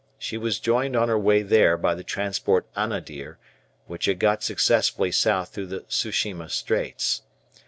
She 0.17 0.35
was 0.35 0.59
joined 0.59 0.95
on 0.95 1.09
her 1.09 1.19
way 1.19 1.43
there 1.43 1.77
by 1.77 1.93
the 1.93 2.03
transport 2.03 2.65
"Anadir," 2.75 3.37
which 3.85 4.05
had 4.05 4.17
got 4.17 4.41
successfully 4.41 5.11
south 5.11 5.49
through 5.53 5.67
the 5.67 5.81
Tsu 5.81 6.09
shima 6.09 6.49
Straits. 6.49 7.21